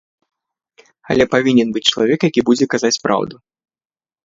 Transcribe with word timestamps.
Але 1.15 1.23
павінен 1.35 1.67
быць 1.77 1.85
чалавек, 1.93 2.19
які 2.31 2.41
будзе 2.49 2.65
казаць 2.77 2.95
праўду. 3.07 3.35